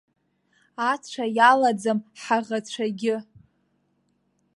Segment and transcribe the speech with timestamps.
[0.91, 3.15] Ацәа иалаӡам ҳаӷацәагьы.